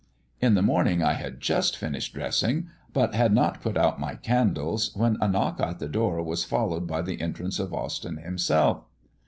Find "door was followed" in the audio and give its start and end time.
5.87-6.87